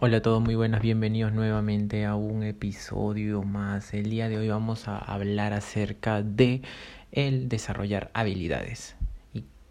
Hola 0.00 0.16
a 0.16 0.22
todos, 0.22 0.40
muy 0.40 0.54
buenas, 0.54 0.80
bienvenidos 0.80 1.34
nuevamente 1.34 2.06
a 2.06 2.14
un 2.14 2.44
episodio 2.44 3.42
más. 3.42 3.92
El 3.92 4.08
día 4.08 4.30
de 4.30 4.38
hoy 4.38 4.48
vamos 4.48 4.88
a 4.88 4.96
hablar 4.96 5.52
acerca 5.52 6.22
de 6.22 6.62
el 7.10 7.50
desarrollar 7.50 8.10
habilidades 8.14 8.96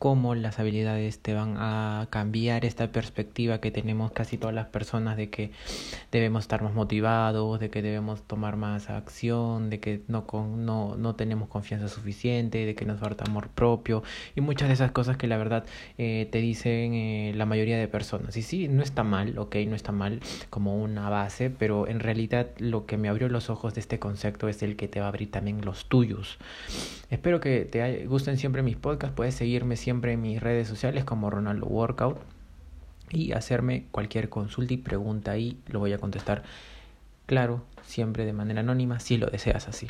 cómo 0.02 0.34
las 0.34 0.58
habilidades 0.58 1.20
te 1.20 1.36
van 1.36 1.58
a 1.60 2.08
cambiar 2.10 2.66
esta 2.66 2.92
perspectiva 2.92 3.62
que 3.62 3.70
tenemos 3.70 4.12
casi 4.12 4.36
todas 4.36 4.56
las 4.56 4.66
personas 4.66 5.16
de 5.16 5.30
que 5.30 5.52
debemos 6.12 6.46
estar 6.46 6.64
más 6.64 6.74
motivados, 6.74 7.60
de 7.60 7.70
que 7.70 7.84
debemos 7.84 8.24
tomar 8.24 8.58
más 8.58 8.90
acción, 8.90 9.70
de 9.70 9.80
que 9.80 10.02
no, 10.08 10.26
con, 10.26 10.66
no, 10.66 10.96
no 10.96 11.14
tenemos 11.14 11.50
confianza 11.50 11.88
suficiente, 11.88 12.66
de 12.66 12.74
que 12.74 12.84
nos 12.84 13.00
falta 13.00 13.26
amor 13.28 13.50
propio 13.50 14.02
y 14.36 14.42
muchas 14.42 14.70
de 14.70 14.74
esas 14.74 14.90
cosas 14.92 15.18
que 15.18 15.28
la 15.28 15.38
verdad 15.38 15.66
eh, 16.00 16.28
te 16.32 16.40
dicen 16.40 16.96
eh, 16.96 17.34
la 17.36 17.46
mayoría 17.46 17.78
de 17.78 17.88
personas. 17.88 18.36
Y 18.38 18.42
sí, 18.42 18.68
no 18.68 18.82
está 18.82 19.04
mal, 19.04 19.38
ok, 19.38 19.56
no 19.68 19.76
está 19.76 19.92
mal 19.92 20.20
como 20.50 20.82
una 20.82 21.12
base, 21.12 21.52
pero 21.52 21.88
en 21.88 22.00
realidad 22.00 22.48
lo 22.58 22.88
que 22.88 22.98
me 22.98 23.08
abrió 23.08 23.30
los 23.30 23.52
ojos 23.52 23.76
de 23.76 23.82
este 23.82 24.00
concepto 24.00 24.50
es 24.50 24.64
el 24.64 24.78
que 24.78 24.88
te 24.88 25.00
va 25.00 25.06
a 25.06 25.10
abrir 25.10 25.30
también 25.30 25.64
los 25.64 25.86
tuyos. 25.86 26.40
Espero 27.12 27.40
que 27.40 27.66
te 27.66 28.08
gusten 28.08 28.40
siempre 28.40 28.64
mis 28.64 28.78
podcasts, 28.78 29.16
puedes 29.16 29.36
seguirme 29.36 29.76
siempre 29.76 29.91
siempre 29.92 30.14
en 30.14 30.22
mis 30.22 30.42
redes 30.42 30.70
sociales 30.70 31.04
como 31.04 31.30
Ronaldo 31.30 31.68
Workout 31.68 32.18
y 33.10 33.34
hacerme 33.34 33.88
cualquier 33.92 34.30
consulta 34.30 34.74
y 34.74 34.78
pregunta 34.78 35.38
y 35.38 35.58
lo 35.68 35.80
voy 35.80 35.92
a 35.92 35.98
contestar 35.98 36.44
claro, 37.26 37.66
siempre 37.84 38.24
de 38.26 38.32
manera 38.32 38.62
anónima, 38.62 39.02
si 39.02 39.18
lo 39.18 39.28
deseas 39.28 39.68
así. 39.68 39.90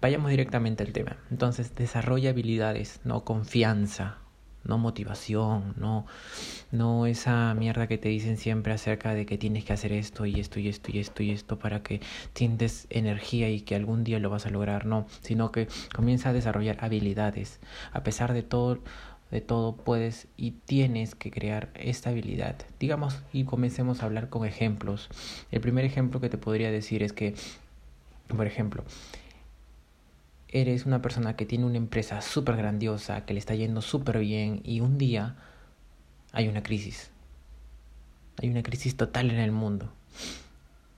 Vayamos 0.00 0.30
directamente 0.30 0.84
al 0.84 0.92
tema. 0.92 1.16
Entonces, 1.32 1.74
desarrolla 1.74 2.30
habilidades, 2.30 3.00
no 3.02 3.24
confianza, 3.24 4.18
no 4.64 4.78
motivación, 4.78 5.74
no, 5.76 6.06
no 6.70 7.06
esa 7.06 7.54
mierda 7.54 7.86
que 7.86 7.98
te 7.98 8.08
dicen 8.08 8.36
siempre 8.36 8.72
acerca 8.72 9.14
de 9.14 9.26
que 9.26 9.38
tienes 9.38 9.64
que 9.64 9.72
hacer 9.72 9.92
esto 9.92 10.26
y 10.26 10.38
esto 10.38 10.60
y 10.60 10.68
esto 10.68 10.90
y 10.92 10.98
esto 10.98 11.22
y 11.22 11.30
esto 11.30 11.58
para 11.58 11.82
que 11.82 12.00
sientes 12.34 12.86
energía 12.90 13.50
y 13.50 13.62
que 13.62 13.74
algún 13.74 14.04
día 14.04 14.18
lo 14.18 14.30
vas 14.30 14.46
a 14.46 14.50
lograr, 14.50 14.86
no, 14.86 15.06
sino 15.22 15.50
que 15.50 15.68
comienza 15.94 16.30
a 16.30 16.32
desarrollar 16.32 16.78
habilidades, 16.80 17.60
a 17.92 18.02
pesar 18.02 18.32
de 18.32 18.42
todo 18.42 18.78
de 19.30 19.40
todo 19.40 19.76
puedes 19.76 20.26
y 20.36 20.52
tienes 20.52 21.14
que 21.14 21.30
crear 21.30 21.70
estabilidad. 21.74 22.56
Digamos 22.78 23.22
y 23.32 23.44
comencemos 23.44 24.02
a 24.02 24.06
hablar 24.06 24.28
con 24.28 24.46
ejemplos. 24.46 25.08
El 25.50 25.60
primer 25.60 25.84
ejemplo 25.84 26.20
que 26.20 26.28
te 26.28 26.38
podría 26.38 26.70
decir 26.70 27.02
es 27.02 27.12
que, 27.12 27.34
por 28.28 28.46
ejemplo, 28.46 28.84
eres 30.48 30.84
una 30.84 31.00
persona 31.00 31.36
que 31.36 31.46
tiene 31.46 31.64
una 31.64 31.76
empresa 31.76 32.20
súper 32.22 32.56
grandiosa, 32.56 33.24
que 33.24 33.34
le 33.34 33.38
está 33.38 33.54
yendo 33.54 33.82
súper 33.82 34.18
bien 34.18 34.60
y 34.64 34.80
un 34.80 34.98
día 34.98 35.36
hay 36.32 36.48
una 36.48 36.62
crisis. 36.62 37.10
Hay 38.42 38.48
una 38.48 38.62
crisis 38.62 38.96
total 38.96 39.30
en 39.30 39.38
el 39.38 39.52
mundo. 39.52 39.92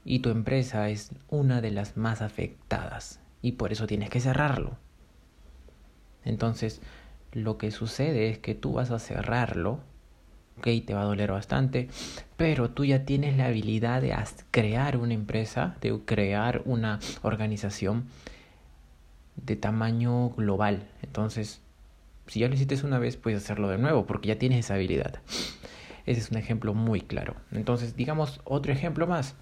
Y 0.05 0.20
tu 0.20 0.30
empresa 0.30 0.88
es 0.88 1.10
una 1.28 1.60
de 1.60 1.70
las 1.70 1.97
más 1.97 2.22
afectadas 2.22 3.20
y 3.41 3.53
por 3.53 3.72
eso 3.72 3.86
tienes 3.86 4.10
que 4.10 4.20
cerrarlo. 4.20 4.78
Entonces, 6.25 6.80
lo 7.33 7.58
que 7.58 7.70
sucede 7.70 8.28
es 8.30 8.38
que 8.38 8.55
tú 8.55 8.75
vas 8.75 8.91
a 8.91 8.98
cerrarlo, 8.98 9.80
ok, 10.58 10.69
te 10.86 10.94
va 10.94 11.02
a 11.02 11.06
doler 11.06 11.33
bastante, 11.33 11.88
pero 12.36 12.70
tú 12.70 12.84
ya 12.84 13.05
tienes 13.05 13.36
la 13.36 13.47
habilidad 13.47 14.02
de 14.02 14.14
crear 14.50 14.97
una 14.97 15.14
empresa, 15.14 15.77
de 15.80 15.98
crear 16.05 16.62
una 16.64 17.00
organización 17.22 18.05
de 19.36 19.56
tamaño 19.56 20.30
global. 20.30 20.88
Entonces, 21.03 21.62
si 22.27 22.41
ya 22.41 22.48
lo 22.48 22.55
hiciste 22.55 22.78
una 22.84 22.98
vez, 22.98 23.16
puedes 23.16 23.42
hacerlo 23.42 23.69
de 23.69 23.78
nuevo, 23.78 24.06
porque 24.06 24.28
ya 24.28 24.38
tienes 24.38 24.60
esa 24.60 24.75
habilidad. 24.75 25.20
Ese 26.05 26.20
es 26.20 26.30
un 26.30 26.36
ejemplo 26.36 26.75
muy 26.75 27.00
claro. 27.00 27.36
Entonces, 27.53 27.97
digamos 27.97 28.41
otro 28.44 28.72
ejemplo 28.72 29.06
más 29.06 29.34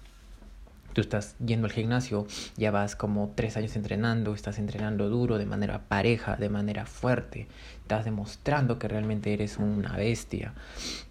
tú 0.93 1.01
estás 1.01 1.35
yendo 1.45 1.67
al 1.67 1.73
gimnasio, 1.73 2.27
ya 2.57 2.71
vas 2.71 2.95
como 2.95 3.31
tres 3.35 3.57
años 3.57 3.75
entrenando, 3.75 4.33
estás 4.33 4.59
entrenando 4.59 5.09
duro, 5.09 5.37
de 5.37 5.45
manera 5.45 5.83
pareja, 5.87 6.35
de 6.35 6.49
manera 6.49 6.85
fuerte, 6.85 7.47
estás 7.81 8.05
demostrando 8.05 8.79
que 8.79 8.87
realmente 8.87 9.33
eres 9.33 9.57
una 9.57 9.95
bestia, 9.97 10.53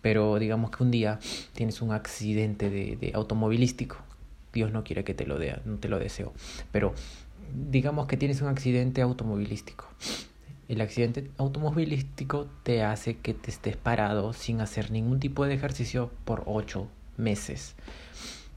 pero 0.03 0.39
digamos 0.39 0.71
que 0.71 0.83
un 0.83 0.91
día 0.91 1.19
tienes 1.53 1.83
un 1.83 1.93
accidente 1.93 2.71
de, 2.71 2.97
de 2.97 3.13
automovilístico, 3.15 3.97
Dios 4.53 4.73
no 4.73 4.85
quiere 4.85 5.05
que 5.05 5.15
te 5.15 5.27
lo 5.27 5.39
dé, 5.39 5.61
no 5.65 5.79
te 5.79 5.89
lo 5.89 5.99
deseo, 5.99 6.33
pero 6.73 6.95
digamos 7.71 8.07
que 8.07 8.17
tienes 8.17 8.41
un 8.43 8.49
accidente 8.49 9.03
automovilístico. 9.03 9.87
El 10.69 10.81
accidente 10.81 11.29
automovilístico 11.37 12.47
te 12.63 12.85
hace 12.85 13.17
que 13.17 13.35
te 13.35 13.51
estés 13.51 13.77
parado 13.77 14.33
sin 14.33 14.61
hacer 14.61 14.93
ningún 14.93 15.19
tipo 15.19 15.45
de 15.45 15.55
ejercicio 15.55 16.13
por 16.25 16.45
ocho 16.47 16.87
meses. 17.17 17.75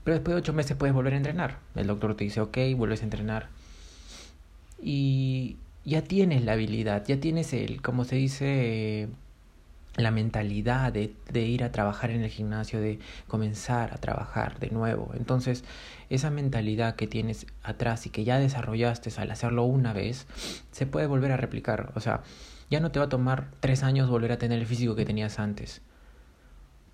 Pero 0.04 0.16
después 0.16 0.36
de 0.36 0.40
ocho 0.40 0.54
meses 0.54 0.76
puedes 0.78 0.94
volver 0.94 1.14
a 1.14 1.18
entrenar. 1.18 1.60
El 1.76 1.88
doctor 1.88 2.16
te 2.16 2.26
dice, 2.26 2.42
ok, 2.42 2.58
vuelves 2.76 3.02
a 3.02 3.06
entrenar. 3.06 3.50
Y 4.82 5.58
ya 5.86 6.02
tienes 6.02 6.44
la 6.44 6.54
habilidad, 6.54 7.06
ya 7.08 7.20
tienes 7.20 7.54
el, 7.54 7.82
como 7.82 8.04
se 8.04 8.18
dice, 8.18 9.08
la 9.96 10.12
mentalidad 10.12 10.92
de, 10.92 11.14
de, 11.32 11.42
ir 11.42 11.64
a 11.64 11.72
trabajar 11.72 12.12
en 12.12 12.24
el 12.24 12.30
gimnasio, 12.30 12.82
de 12.82 13.00
comenzar 13.28 13.94
a 13.94 13.98
trabajar 13.98 14.60
de 14.60 14.70
nuevo. 14.70 15.12
Entonces, 15.16 15.64
esa 16.10 16.30
mentalidad 16.32 16.96
que 16.96 17.08
tienes 17.08 17.46
atrás 17.64 18.06
y 18.06 18.10
que 18.10 18.24
ya 18.24 18.40
desarrollaste 18.40 19.10
al 19.18 19.32
hacerlo 19.32 19.64
una 19.64 19.94
vez, 19.94 20.28
se 20.72 20.86
puede 20.86 21.08
volver 21.08 21.32
a 21.32 21.38
replicar. 21.38 21.94
O 21.96 22.02
sea, 22.02 22.24
ya 22.70 22.80
no 22.80 22.92
te 22.92 23.00
va 23.00 23.06
a 23.06 23.10
tomar 23.10 23.50
tres 23.60 23.84
años 23.84 24.10
volver 24.10 24.32
a 24.32 24.38
tener 24.38 24.60
el 24.60 24.66
físico 24.66 24.96
que 24.96 25.06
tenías 25.06 25.40
antes. 25.40 25.82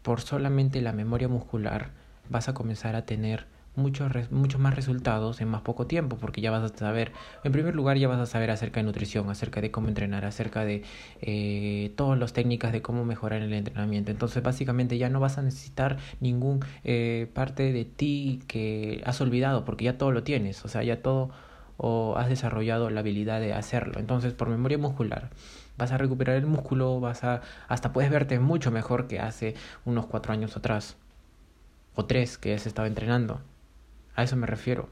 Por 0.03 0.21
solamente 0.21 0.81
la 0.81 0.93
memoria 0.93 1.27
muscular 1.27 1.91
vas 2.29 2.49
a 2.49 2.53
comenzar 2.53 2.95
a 2.95 3.05
tener 3.05 3.47
muchos 3.75 4.11
mucho 4.31 4.59
más 4.59 4.75
resultados 4.75 5.41
en 5.41 5.47
más 5.47 5.61
poco 5.61 5.87
tiempo, 5.87 6.17
porque 6.17 6.41
ya 6.41 6.51
vas 6.51 6.71
a 6.71 6.77
saber, 6.77 7.11
en 7.43 7.51
primer 7.51 7.75
lugar 7.75 7.97
ya 7.97 8.07
vas 8.07 8.19
a 8.19 8.25
saber 8.25 8.51
acerca 8.51 8.79
de 8.79 8.85
nutrición, 8.85 9.29
acerca 9.29 9.61
de 9.61 9.71
cómo 9.71 9.87
entrenar, 9.87 10.25
acerca 10.25 10.65
de 10.65 10.83
eh, 11.21 11.93
todas 11.95 12.19
las 12.19 12.33
técnicas 12.33 12.71
de 12.71 12.81
cómo 12.81 13.05
mejorar 13.05 13.41
el 13.41 13.53
entrenamiento. 13.53 14.11
Entonces 14.11 14.43
básicamente 14.43 14.97
ya 14.97 15.09
no 15.09 15.19
vas 15.19 15.37
a 15.37 15.41
necesitar 15.41 15.97
ningún 16.19 16.59
eh, 16.83 17.29
parte 17.33 17.71
de 17.71 17.85
ti 17.85 18.41
que 18.47 19.01
has 19.05 19.19
olvidado, 19.21 19.65
porque 19.65 19.85
ya 19.85 19.97
todo 19.97 20.11
lo 20.11 20.23
tienes, 20.23 20.63
o 20.65 20.67
sea, 20.67 20.83
ya 20.83 21.01
todo 21.01 21.31
o 21.81 22.17
has 22.17 22.27
desarrollado 22.27 22.89
la 22.89 22.99
habilidad 22.99 23.39
de 23.39 23.53
hacerlo. 23.53 23.99
Entonces 23.99 24.33
por 24.33 24.49
memoria 24.49 24.77
muscular 24.77 25.29
vas 25.77 25.91
a 25.93 25.97
recuperar 25.97 26.35
el 26.35 26.45
músculo, 26.45 26.99
vas 26.99 27.23
a 27.23 27.41
hasta 27.69 27.93
puedes 27.93 28.11
verte 28.11 28.37
mucho 28.39 28.69
mejor 28.71 29.07
que 29.07 29.19
hace 29.19 29.55
unos 29.85 30.05
cuatro 30.07 30.33
años 30.33 30.57
atrás 30.57 30.97
tres 32.05 32.37
que 32.37 32.49
ya 32.49 32.59
se 32.59 32.69
estaba 32.69 32.87
entrenando. 32.87 33.41
A 34.15 34.23
eso 34.23 34.35
me 34.35 34.47
refiero. 34.47 34.89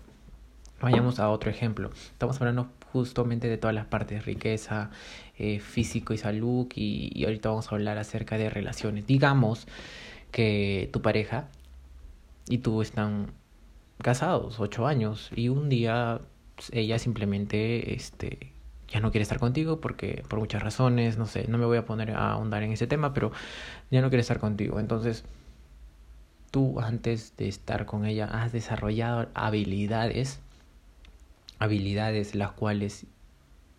Vayamos 0.82 1.20
a 1.20 1.30
otro 1.30 1.50
ejemplo. 1.50 1.90
Estamos 2.12 2.40
hablando 2.40 2.70
justamente 2.92 3.48
de 3.48 3.58
todas 3.58 3.76
las 3.76 3.86
partes, 3.86 4.26
riqueza, 4.26 4.92
eh, 5.38 5.60
físico 5.60 6.14
y 6.14 6.18
salud, 6.18 6.68
y, 6.76 7.12
y, 7.14 7.26
ahorita 7.26 7.50
vamos 7.50 7.72
a 7.72 7.76
hablar 7.76 7.98
acerca 7.98 8.38
de 8.38 8.50
relaciones. 8.50 9.08
Digamos 9.08 9.68
que 10.32 10.90
tu 10.94 11.02
pareja 11.02 11.48
y 12.48 12.60
tú 12.60 12.82
están 12.82 13.32
casados 14.02 14.60
ocho 14.60 14.86
años 14.88 15.32
y 15.36 15.50
un 15.50 15.70
día 15.70 16.22
ella 16.72 17.00
simplemente 17.00 17.96
este 17.96 18.54
ya 18.88 19.00
no 19.00 19.12
quiere 19.12 19.24
estar 19.24 19.40
contigo 19.40 19.82
porque 19.82 20.24
por 20.28 20.40
muchas 20.40 20.64
razones, 20.64 21.18
no 21.18 21.26
sé, 21.26 21.46
no 21.48 21.58
me 21.58 21.66
voy 21.66 21.78
a 21.78 21.86
poner 21.86 22.12
a 22.12 22.32
ahondar 22.32 22.64
en 22.64 22.72
ese 22.72 22.88
tema, 22.88 23.14
pero 23.14 23.32
ya 23.92 24.02
no 24.02 24.10
quiere 24.10 24.22
estar 24.22 24.40
contigo. 24.40 24.80
Entonces, 24.80 25.26
tú 26.52 26.80
antes 26.80 27.36
de 27.38 27.48
estar 27.48 27.86
con 27.86 28.06
ella 28.06 28.26
has 28.26 28.52
desarrollado 28.52 29.30
habilidades, 29.34 30.40
habilidades 31.60 32.36
las 32.36 32.52
cuales 32.52 33.06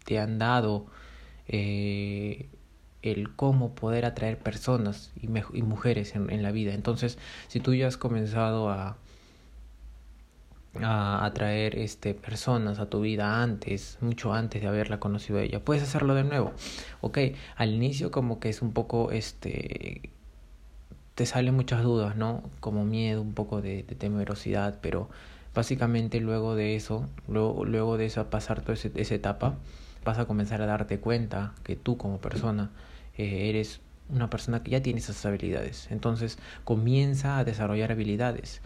te 0.04 0.18
han 0.18 0.38
dado 0.38 0.86
eh, 1.46 2.48
el 3.02 3.34
cómo 3.34 3.74
poder 3.74 4.04
atraer 4.04 4.38
personas 4.38 5.12
y, 5.20 5.28
mujeres 5.62 6.14
en, 6.14 6.30
en, 6.30 6.42
la 6.42 6.50
vida. 6.50 6.74
Entonces, 6.74 7.18
si 7.48 7.60
tú 7.60 7.74
ya 7.74 7.86
has 7.86 7.96
comenzado 7.96 8.70
a, 8.70 8.96
a 10.82 11.24
atraer 11.24 11.78
este, 11.78 12.14
personas 12.14 12.78
a 12.78 12.88
tu 12.88 13.00
vida 13.00 13.42
antes, 13.42 13.98
mucho 14.00 14.32
antes 14.32 14.62
de 14.62 14.68
haberla 14.68 15.00
conocido 15.00 15.38
a 15.38 15.42
ella, 15.42 15.64
puedes 15.64 15.82
hacerlo 15.82 16.14
de 16.14 16.24
nuevo. 16.24 16.52
Ok, 17.00 17.18
al 17.56 17.72
inicio 17.72 18.10
como 18.10 18.40
que 18.40 18.48
es 18.48 18.62
un 18.62 18.72
poco 18.72 19.10
este 19.10 20.10
te 21.18 21.26
salen 21.26 21.52
muchas 21.52 21.82
dudas, 21.82 22.14
¿no? 22.14 22.44
Como 22.60 22.84
miedo, 22.84 23.22
un 23.22 23.34
poco 23.34 23.60
de, 23.60 23.82
temerosidad, 23.82 24.78
pero 24.80 25.10
básicamente 25.52 26.20
luego 26.20 26.54
de 26.54 26.76
eso, 26.76 27.08
luego, 27.26 27.64
luego 27.64 27.96
de 27.98 28.06
eso, 28.06 28.24
pasar 28.30 28.60
toda 28.60 28.74
esa 28.74 29.14
etapa, 29.16 29.56
vas 30.04 30.20
a 30.20 30.26
comenzar 30.26 30.62
a 30.62 30.66
darte 30.66 31.00
cuenta 31.00 31.54
que 31.64 31.74
tú 31.74 31.96
como 31.96 32.18
persona 32.18 32.70
eh, 33.16 33.48
eres 33.48 33.80
una 34.10 34.30
persona 34.30 34.62
que 34.62 34.70
ya 34.70 34.80
tiene 34.80 35.00
esas 35.00 35.26
habilidades. 35.26 35.88
Entonces 35.90 36.38
comienza 36.62 37.36
a 37.38 37.44
desarrollar 37.44 37.90
habilidades. 37.90 38.60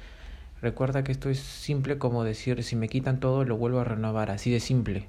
Recuerda 0.60 1.04
que 1.04 1.12
esto 1.12 1.30
es 1.30 1.38
simple 1.38 1.96
como 1.96 2.22
decir, 2.22 2.62
si 2.64 2.76
me 2.76 2.90
quitan 2.90 3.18
todo, 3.18 3.46
lo 3.46 3.56
vuelvo 3.56 3.80
a 3.80 3.84
renovar, 3.84 4.30
así 4.30 4.50
de 4.50 4.60
simple. 4.60 5.08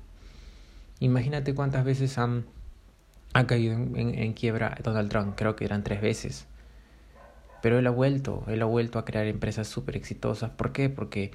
Imagínate 1.02 1.54
cuántas 1.54 1.84
veces 1.84 2.18
han, 2.18 2.46
ha 3.34 3.46
caído 3.48 3.74
en, 3.74 3.98
en 3.98 4.32
quiebra 4.32 4.78
Donald 4.82 5.10
Trump, 5.10 5.34
creo 5.36 5.58
que 5.58 5.66
eran 5.66 5.84
tres 5.84 6.02
veces 6.02 6.48
Pero 7.64 7.80
él 7.80 7.88
ha 7.88 7.92
vuelto, 7.92 8.44
él 8.48 8.62
ha 8.62 8.66
vuelto 8.66 9.00
a 9.00 9.06
crear 9.06 9.26
empresas 9.26 9.70
súper 9.70 9.96
exitosas. 9.96 10.50
¿Por 10.50 10.74
qué? 10.74 10.90
Porque 10.90 11.32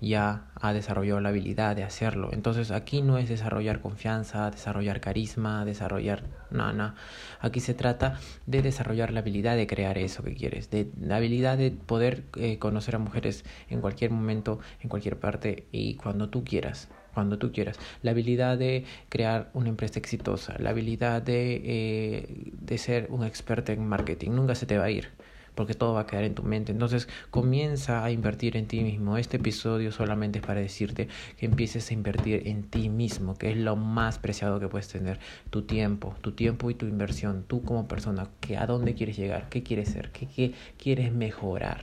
ya 0.00 0.48
ha 0.60 0.72
desarrollado 0.72 1.20
la 1.20 1.28
habilidad 1.28 1.76
de 1.76 1.84
hacerlo. 1.84 2.30
Entonces 2.32 2.72
aquí 2.72 3.00
no 3.00 3.16
es 3.16 3.28
desarrollar 3.28 3.80
confianza, 3.80 4.50
desarrollar 4.50 5.00
carisma, 5.00 5.64
desarrollar. 5.64 6.24
No. 6.50 6.94
Aquí 7.38 7.60
se 7.60 7.74
trata 7.74 8.18
de 8.46 8.60
desarrollar 8.60 9.12
la 9.12 9.20
habilidad 9.20 9.54
de 9.54 9.68
crear 9.68 9.98
eso 9.98 10.24
que 10.24 10.34
quieres, 10.34 10.68
de 10.72 10.90
la 11.00 11.18
habilidad 11.18 11.56
de 11.56 11.70
poder 11.70 12.24
eh, 12.34 12.58
conocer 12.58 12.96
a 12.96 12.98
mujeres 12.98 13.44
en 13.70 13.80
cualquier 13.80 14.10
momento, 14.10 14.58
en 14.80 14.88
cualquier 14.88 15.16
parte 15.16 15.68
y 15.70 15.94
cuando 15.94 16.28
tú 16.28 16.42
quieras 16.42 16.88
cuando 17.14 17.38
tú 17.38 17.50
quieras. 17.50 17.78
La 18.02 18.10
habilidad 18.10 18.58
de 18.58 18.84
crear 19.08 19.48
una 19.54 19.70
empresa 19.70 19.98
exitosa, 19.98 20.54
la 20.58 20.70
habilidad 20.70 21.22
de, 21.22 21.62
eh, 21.64 22.52
de 22.60 22.78
ser 22.78 23.06
un 23.10 23.24
experto 23.24 23.72
en 23.72 23.86
marketing, 23.88 24.32
nunca 24.32 24.54
se 24.54 24.66
te 24.66 24.76
va 24.76 24.84
a 24.84 24.90
ir 24.90 25.08
porque 25.56 25.74
todo 25.74 25.94
va 25.94 26.02
a 26.02 26.06
quedar 26.06 26.22
en 26.22 26.36
tu 26.36 26.44
mente. 26.44 26.70
Entonces 26.70 27.08
comienza 27.30 28.04
a 28.04 28.12
invertir 28.12 28.56
en 28.56 28.68
ti 28.68 28.84
mismo. 28.84 29.16
Este 29.16 29.38
episodio 29.38 29.90
solamente 29.90 30.38
es 30.38 30.46
para 30.46 30.60
decirte 30.60 31.08
que 31.36 31.46
empieces 31.46 31.90
a 31.90 31.94
invertir 31.94 32.46
en 32.46 32.62
ti 32.62 32.88
mismo, 32.88 33.36
que 33.36 33.50
es 33.50 33.56
lo 33.56 33.74
más 33.74 34.18
preciado 34.18 34.60
que 34.60 34.68
puedes 34.68 34.86
tener. 34.88 35.18
Tu 35.50 35.62
tiempo, 35.62 36.14
tu 36.20 36.32
tiempo 36.32 36.70
y 36.70 36.74
tu 36.74 36.86
inversión, 36.86 37.44
tú 37.48 37.62
como 37.64 37.88
persona, 37.88 38.28
que 38.40 38.56
a 38.56 38.66
dónde 38.66 38.94
quieres 38.94 39.16
llegar, 39.16 39.48
qué 39.48 39.64
quieres 39.64 39.88
ser, 39.88 40.12
qué, 40.12 40.28
qué 40.28 40.52
quieres 40.78 41.12
mejorar. 41.12 41.80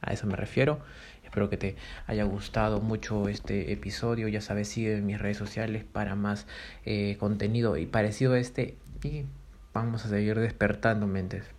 A 0.00 0.12
eso 0.12 0.26
me 0.26 0.36
refiero. 0.36 0.80
Espero 1.24 1.50
que 1.50 1.56
te 1.56 1.76
haya 2.06 2.24
gustado 2.24 2.80
mucho 2.80 3.28
este 3.28 3.72
episodio. 3.72 4.28
Ya 4.28 4.40
sabes, 4.40 4.68
sigue 4.68 4.96
en 4.96 5.06
mis 5.06 5.20
redes 5.20 5.36
sociales 5.36 5.84
para 5.84 6.14
más 6.14 6.46
eh, 6.84 7.16
contenido 7.20 7.76
y 7.76 7.86
parecido 7.86 8.32
a 8.32 8.38
este. 8.38 8.76
Y 9.04 9.24
vamos 9.72 10.04
a 10.04 10.08
seguir 10.08 10.38
despertando 10.38 11.06
mentes. 11.06 11.57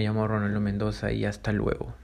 Me 0.00 0.06
llamo 0.06 0.26
Ronaldo 0.26 0.62
Mendoza 0.62 1.12
y 1.12 1.26
hasta 1.26 1.52
luego. 1.52 1.94